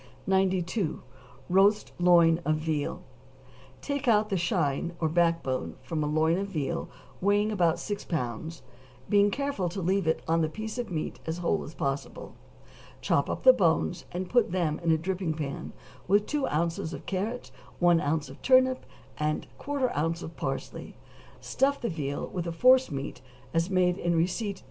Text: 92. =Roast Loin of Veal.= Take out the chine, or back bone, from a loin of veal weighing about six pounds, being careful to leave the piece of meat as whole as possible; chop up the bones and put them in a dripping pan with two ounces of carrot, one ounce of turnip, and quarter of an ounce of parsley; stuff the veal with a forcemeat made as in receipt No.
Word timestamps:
92. 0.25 1.03
=Roast 1.47 1.91
Loin 1.99 2.39
of 2.43 2.55
Veal.= 2.55 3.03
Take 3.81 4.07
out 4.07 4.29
the 4.29 4.35
chine, 4.35 4.93
or 4.99 5.07
back 5.07 5.43
bone, 5.43 5.75
from 5.83 6.03
a 6.03 6.07
loin 6.07 6.39
of 6.39 6.47
veal 6.47 6.89
weighing 7.21 7.51
about 7.51 7.77
six 7.77 8.03
pounds, 8.03 8.63
being 9.09 9.29
careful 9.29 9.69
to 9.69 9.79
leave 9.79 10.05
the 10.05 10.49
piece 10.51 10.79
of 10.79 10.89
meat 10.89 11.19
as 11.27 11.37
whole 11.37 11.63
as 11.63 11.75
possible; 11.75 12.33
chop 12.99 13.29
up 13.29 13.43
the 13.43 13.53
bones 13.53 14.05
and 14.11 14.27
put 14.31 14.51
them 14.51 14.79
in 14.83 14.89
a 14.89 14.97
dripping 14.97 15.35
pan 15.35 15.71
with 16.07 16.25
two 16.25 16.47
ounces 16.47 16.93
of 16.93 17.05
carrot, 17.05 17.51
one 17.77 18.01
ounce 18.01 18.27
of 18.27 18.41
turnip, 18.41 18.87
and 19.19 19.45
quarter 19.59 19.85
of 19.89 19.95
an 19.95 20.03
ounce 20.03 20.23
of 20.23 20.35
parsley; 20.35 20.97
stuff 21.39 21.79
the 21.79 21.89
veal 21.89 22.25
with 22.29 22.47
a 22.47 22.51
forcemeat 22.51 23.21
made 23.69 23.97
as 23.99 23.99
in 24.05 24.15
receipt 24.15 24.55
No. 24.55 24.59